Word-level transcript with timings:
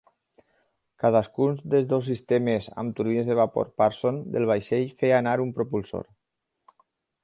Cadascun 1.03 1.59
dels 1.73 1.85
dos 1.91 2.09
sistemes 2.13 2.71
amb 2.85 2.97
turbines 3.01 3.31
de 3.33 3.39
vapor 3.43 3.71
Parson 3.83 4.21
del 4.37 4.51
vaixell 4.55 4.93
feia 5.03 5.23
anar 5.23 5.39
un 5.49 5.57
propulsor. 5.61 6.15